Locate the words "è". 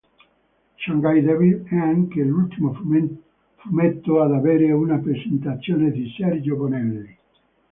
1.65-1.75